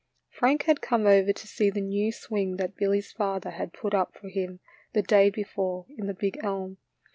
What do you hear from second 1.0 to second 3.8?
over to see the new swing that Billy's father had